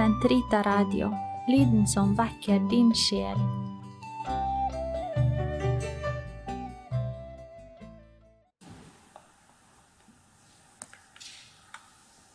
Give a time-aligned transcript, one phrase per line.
[0.00, 1.10] Sentrita Radio,
[1.44, 3.36] lyden som vekker din sjel.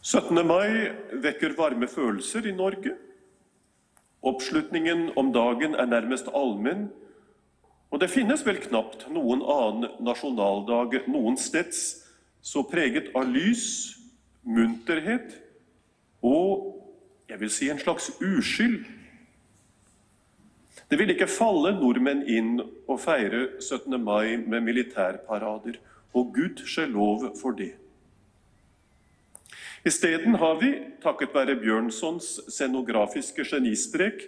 [0.00, 0.40] «17.
[0.40, 0.88] mai
[1.20, 2.94] vekker varme følelser i Norge.
[4.24, 6.88] Oppslutningen om dagen er nærmest allmenn,
[7.92, 11.86] og det finnes vel knapt noen annen nasjonaldag noensteds
[12.40, 13.98] så preget av lys,
[14.48, 15.42] munterhet
[16.24, 16.80] og
[17.30, 18.84] jeg vil si en slags uskyld.
[20.90, 22.56] Det vil ikke falle nordmenn inn
[22.90, 23.94] å feire 17.
[24.02, 25.78] mai med militærparader,
[26.10, 27.76] og gudskjelov for det.
[29.86, 34.26] Isteden har vi, takket være Bjørnsons scenografiske genistrek,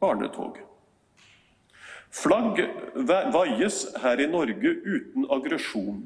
[0.00, 0.56] barnetog.
[2.14, 2.62] Flagg
[3.34, 6.00] vaies her i Norge uten aggresjon.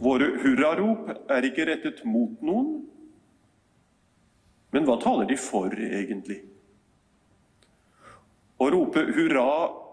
[0.00, 2.84] Våre hurrarop er ikke rettet mot noen,
[4.70, 6.40] men hva taler de for, egentlig?
[8.60, 9.46] Å rope hurra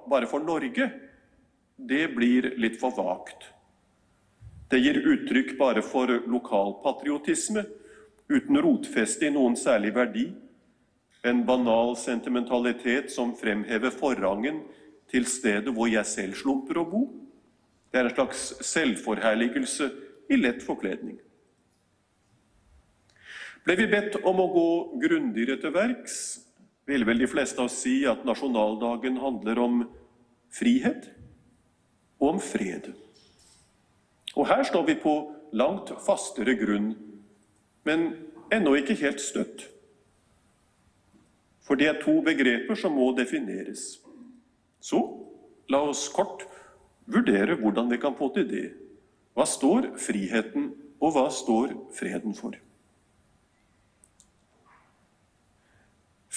[0.09, 0.89] bare for Norge,
[1.77, 3.51] det blir litt for vagt.
[4.67, 7.63] Det gir uttrykk bare for lokalpatriotisme,
[8.27, 10.25] uten rotfeste i noen særlig verdi.
[11.23, 14.59] En banal sentimentalitet som fremhever forrangen
[15.11, 17.05] til stedet hvor jeg selv slumper å bo.
[17.91, 19.87] Det er en slags selvforherligelse
[20.27, 21.15] i lett forkledning.
[23.67, 24.69] Ble vi bedt om å gå
[25.01, 26.17] grundigere til verks,
[26.87, 29.81] ville vel de fleste av oss si at nasjonaldagen handler om
[30.55, 31.09] frihet
[32.21, 32.93] og om fred.
[34.39, 35.15] Og her står vi på
[35.51, 36.93] langt fastere grunn,
[37.83, 38.05] men
[38.55, 39.65] ennå ikke helt støtt.
[41.67, 43.97] For det er to begreper som må defineres.
[44.79, 45.01] Så
[45.67, 46.45] la oss kort
[47.03, 48.69] vurdere hvordan vi kan få til det.
[49.35, 50.71] Hva står friheten,
[51.03, 52.55] og hva står freden for?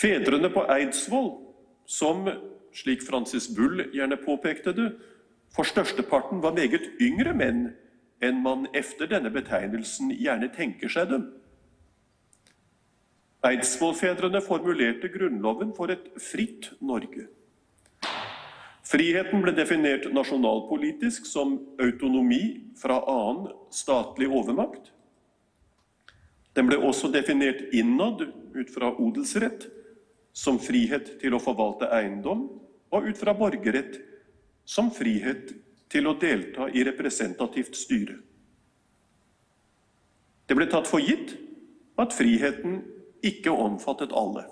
[0.01, 1.35] Fedrene på Eidsvoll,
[1.85, 2.25] som,
[2.73, 4.89] slik Francis Bull gjerne påpekte det,
[5.53, 7.67] for størsteparten var meget yngre menn
[8.25, 11.27] enn man efter denne betegnelsen gjerne tenker seg dem.
[13.45, 17.27] Eidsvollfedrene formulerte Grunnloven for et fritt Norge.
[18.91, 24.93] Friheten ble definert nasjonalpolitisk som autonomi fra annen statlig overmakt.
[26.57, 28.25] Den ble også definert innad
[28.57, 29.69] ut fra odelsrett
[30.33, 32.47] som frihet til å forvalte eiendom,
[32.91, 34.01] og ut fra borgerrett
[34.67, 35.53] som frihet
[35.91, 38.17] til å delta i representativt styre.
[40.47, 41.37] Det ble tatt for gitt
[42.01, 42.81] at friheten
[43.27, 44.47] ikke omfattet alle.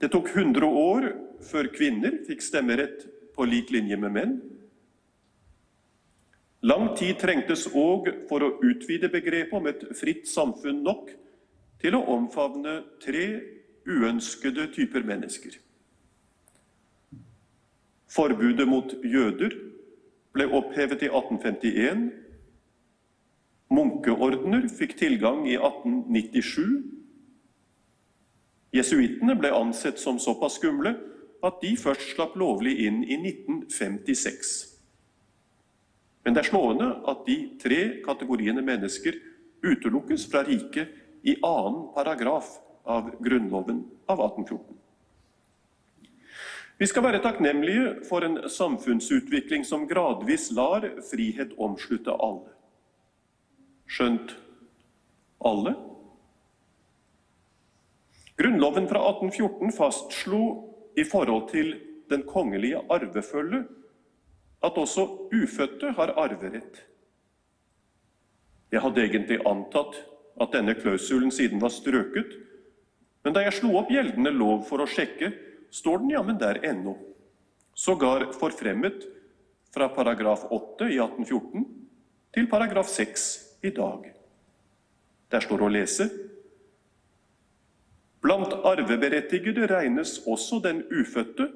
[0.00, 1.10] Det tok 100 år
[1.44, 3.04] før kvinner fikk stemmerett
[3.36, 4.38] på lik linje med menn.
[6.66, 11.12] Lang tid trengtes òg for å utvide begrepet om et fritt samfunn nok
[11.80, 13.26] til å omfavne tre
[13.88, 15.56] uønskede typer mennesker.
[18.10, 19.54] Forbudet mot jøder
[20.34, 22.08] ble opphevet i 1851.
[23.70, 26.80] Munkeordener fikk tilgang i 1897.
[28.74, 30.94] Jesuittene ble ansett som såpass skumle
[31.46, 34.50] at de først slapp lovlig inn i 1956.
[36.24, 39.16] Men det er slående at de tre kategoriene mennesker
[39.64, 44.76] utelukkes fra riket i annen paragraf av Grunnloven av 1814.
[46.80, 52.54] Vi skal være takknemlige for en samfunnsutvikling som gradvis lar frihet omslutte alle.
[53.90, 54.32] Skjønt
[55.44, 55.74] alle?
[58.40, 60.40] Grunnloven fra 1814 fastslo
[60.96, 61.74] i forhold til
[62.08, 63.66] den kongelige arvefølge
[64.64, 65.04] at også
[65.36, 66.80] ufødte har arverett.
[68.72, 70.00] Jeg hadde egentlig antatt
[70.40, 72.32] at denne klausulen siden var strøket.
[73.24, 75.32] Men da jeg slo opp gjeldende lov for å sjekke,
[75.70, 76.96] står den jammen der ennå.
[77.76, 79.04] Sågar forfremmet
[79.74, 81.68] fra paragraf 8 i 1814
[82.34, 83.28] til paragraf 6
[83.68, 84.10] i dag.
[85.30, 86.08] Der står å lese
[88.20, 91.46] Blant arveberettigede regnes også den ufødte,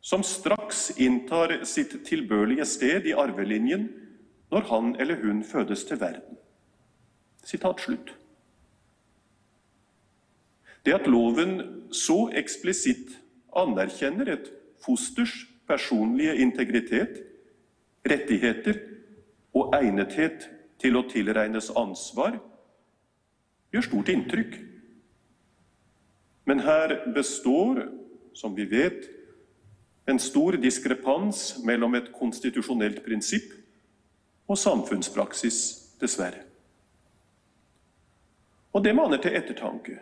[0.00, 3.90] som straks inntar sitt tilbørlige sted i arvelinjen
[4.52, 6.38] når han eller hun fødes til verden.
[7.44, 8.14] Sitat slutt.
[10.84, 11.58] Det at loven
[11.92, 13.14] så eksplisitt
[13.56, 14.50] anerkjenner et
[14.84, 15.32] fosters
[15.68, 17.22] personlige integritet,
[18.04, 18.80] rettigheter
[19.56, 20.48] og egnethet
[20.82, 22.36] til å tilregnes ansvar,
[23.72, 24.58] gjør stort inntrykk.
[26.44, 27.86] Men her består,
[28.36, 29.08] som vi vet,
[30.06, 33.54] en stor diskrepans mellom et konstitusjonelt prinsipp
[34.44, 35.62] og samfunnspraksis,
[36.00, 36.44] dessverre.
[38.74, 40.00] Og det maner til ettertanke.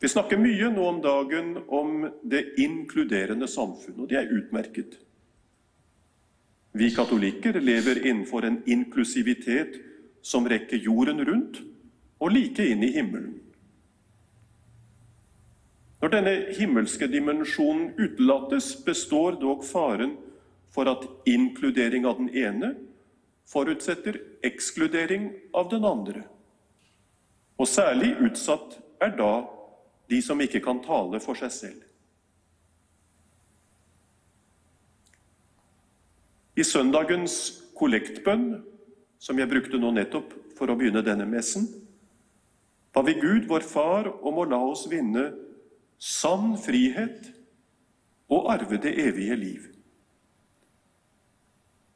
[0.00, 4.98] Vi snakker mye nå om dagen om det inkluderende samfunn, og det er utmerket.
[6.74, 9.78] Vi katolikker lever innenfor en inklusivitet
[10.24, 11.60] som rekker jorden rundt
[12.18, 13.38] og like inn i himmelen.
[16.02, 20.18] Når denne himmelske dimensjonen utelates, består dog faren
[20.68, 22.74] for at inkludering av den ene
[23.48, 26.26] forutsetter ekskludering av den andre.
[27.58, 29.32] Og særlig utsatt er da
[30.10, 31.82] de som ikke kan tale for seg selv.
[36.54, 37.36] I søndagens
[37.74, 38.62] kollektbønn,
[39.18, 41.66] som jeg brukte nå nettopp for å begynne denne messen,
[42.94, 45.32] ba vi Gud, vår Far, om å la oss vinne
[45.98, 47.32] sann frihet
[48.30, 49.70] og arve det evige liv.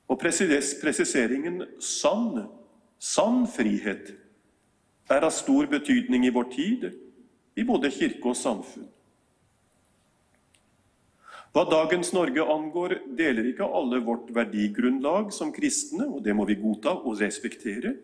[0.09, 2.49] Og presiseringen 'sann',
[2.99, 4.17] sann frihet,
[5.17, 6.89] er av stor betydning i vår tid,
[7.59, 8.89] i både kirke og samfunn.
[11.57, 16.59] Hva dagens Norge angår, deler ikke alle vårt verdigrunnlag som kristne, og det må vi
[16.61, 17.95] godta og respektere.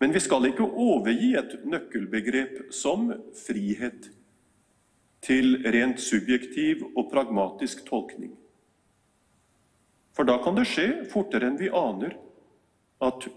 [0.00, 3.12] Men vi skal ikke overgi et nøkkelbegrep som
[3.44, 4.08] frihet
[5.24, 8.32] til rent subjektiv og pragmatisk tolkning.
[10.14, 12.16] For da kan det skje, fortere enn vi aner,
[13.02, 13.28] at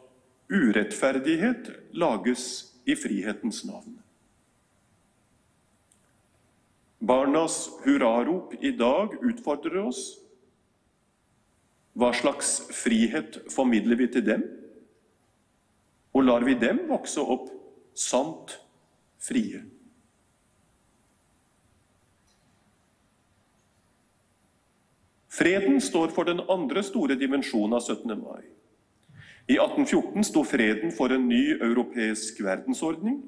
[0.48, 3.98] urettferdighet lages i frihetens navn.
[7.00, 10.18] Barnas hurrarop i dag utfordrer oss.
[11.98, 14.46] Hva slags frihet formidler vi til dem?
[16.14, 17.50] Og lar vi dem vokse opp
[17.98, 18.58] sant
[19.22, 19.64] frie?
[25.38, 28.16] Freden står for den andre store dimensjonen av 17.
[28.18, 28.57] mai.
[29.48, 33.22] I 1814 sto freden for en ny europeisk verdensordning.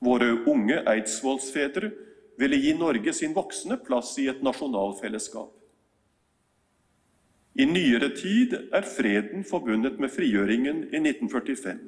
[0.00, 1.88] Våre unge eidsvollsfedre
[2.40, 5.54] ville gi Norge sin voksne plass i et nasjonalfellesskap.
[7.60, 11.80] I nyere tid er freden forbundet med frigjøringen i 1945.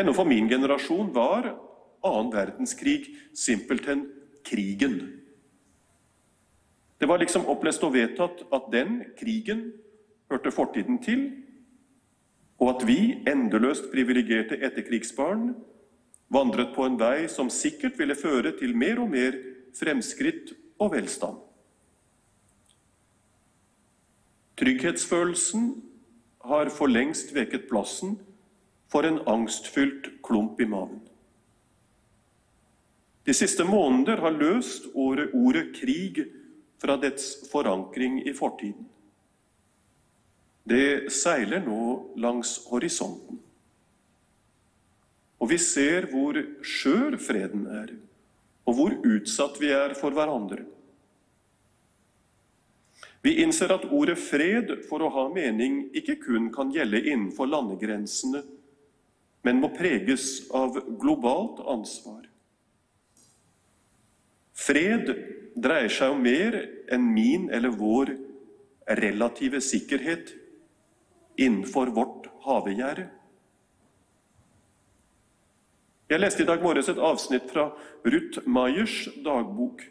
[0.00, 1.50] Ennå for min generasjon var
[2.06, 4.06] annen verdenskrig simpelthen
[4.46, 4.96] krigen.
[7.02, 9.72] Det var liksom opplest og vedtatt at den krigen
[10.30, 11.30] hørte fortiden til,
[12.60, 15.54] og at vi, endeløst privilegerte etterkrigsbarn,
[16.30, 19.36] vandret på en vei som sikkert ville føre til mer og mer
[19.76, 21.38] fremskritt og velstand.
[24.60, 25.70] Trygghetsfølelsen
[26.44, 28.18] har for lengst veket plassen
[28.92, 31.00] for en angstfylt klump i maven.
[33.26, 36.24] De siste måneder har løst ordet, ordet krig
[36.80, 38.88] fra dets forankring i fortiden.
[40.68, 43.40] Det seiler nå langs horisonten.
[45.40, 47.94] Og vi ser hvor skjør freden er,
[48.68, 50.66] og hvor utsatt vi er for hverandre.
[53.24, 58.42] Vi innser at ordet fred for å ha mening ikke kun kan gjelde innenfor landegrensene,
[59.44, 62.26] men må preges av globalt ansvar.
[64.56, 65.08] Fred
[65.56, 66.56] dreier seg om mer
[66.92, 68.12] enn min eller vår
[69.00, 70.34] relative sikkerhet
[71.40, 73.08] innenfor vårt havegjerde.
[76.10, 77.68] Jeg leste i dag morges et avsnitt fra
[78.02, 79.84] Ruth Mayers dagbok.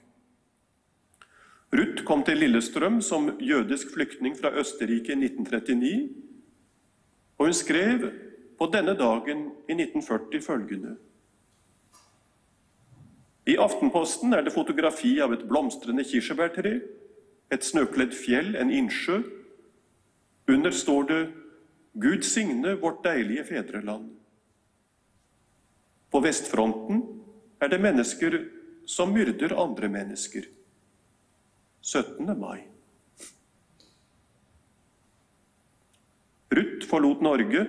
[1.71, 6.09] Ruth kom til Lillestrøm som jødisk flyktning fra Østerrike i 1939,
[7.39, 8.09] og hun skrev
[8.59, 10.97] på denne dagen i 1940 følgende
[13.47, 16.81] I Aftenposten er det fotografi av et blomstrende kirsebærtre,
[17.49, 19.21] et snøkledd fjell, en innsjø.
[20.49, 21.31] Under står det
[21.93, 24.15] 'Gud signe vårt deilige fedreland'.
[26.09, 27.03] På vestfronten
[27.61, 28.37] er det mennesker
[28.85, 30.47] som myrder andre mennesker.
[31.81, 32.39] 17.
[32.39, 32.65] mai.
[36.49, 37.67] Ruth forlot Norge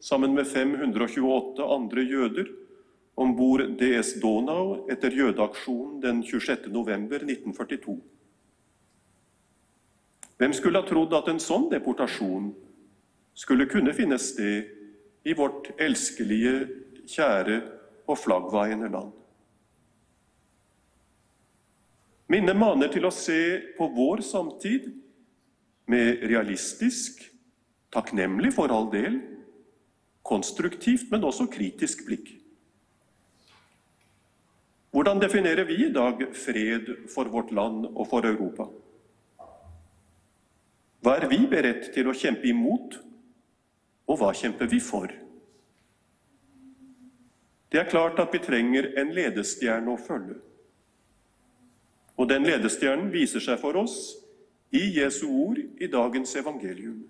[0.00, 2.48] sammen med 528 andre jøder
[3.14, 6.72] om bord DS Donau etter jødeaksjonen den 26.
[6.72, 8.00] november 1942.
[10.36, 12.50] Hvem skulle ha trodd at en sånn deportasjon
[13.36, 14.72] skulle kunne finne sted
[15.26, 16.66] i vårt elskelige
[17.08, 17.60] kjære
[18.06, 19.14] og flaggvaiende land.
[22.30, 23.38] Minnet maner til å se
[23.78, 24.88] på vår samtid
[25.90, 27.22] med realistisk,
[27.94, 29.20] takknemlig for all del,
[30.26, 32.32] konstruktivt, men også kritisk blikk.
[34.90, 38.66] Hvordan definerer vi i dag fred for vårt land og for Europa?
[41.06, 42.96] Hva er vi beredt til å kjempe imot
[44.10, 45.12] Og hva kjemper vi for?
[47.70, 50.36] Det er klart at vi trenger en ledestjerne å følge.
[52.18, 53.96] Og den ledestjernen viser seg for oss
[54.74, 57.00] i Jesu ord i dagens evangelium.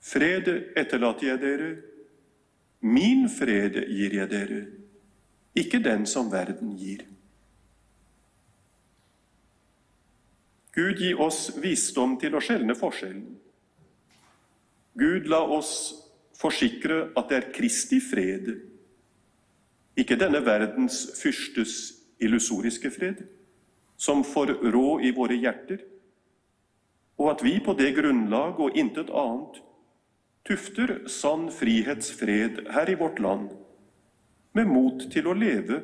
[0.00, 1.70] Fred etterlater jeg dere,
[2.80, 4.60] min fred gir jeg dere,
[5.56, 7.08] ikke den som verden gir.
[10.74, 13.38] Gud gi oss visdom til å skjelne forskjellen.
[15.00, 15.72] Gud la oss
[16.38, 18.52] forsikre at det er Kristi fred,
[19.98, 21.76] ikke denne verdens fyrstes
[22.22, 23.24] illusoriske fred,
[24.00, 25.82] som får rå i våre hjerter,
[27.20, 29.60] og at vi på det grunnlag og intet annet
[30.48, 33.50] tufter sann frihetsfred her i vårt land,
[34.56, 35.82] med mot til å leve,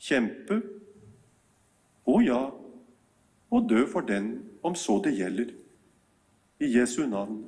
[0.00, 0.62] kjempe
[2.08, 2.40] og ja,
[3.50, 5.54] og dø for den om så det gjelder.
[6.60, 7.44] I Jesu navn.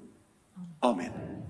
[0.82, 1.41] Amen.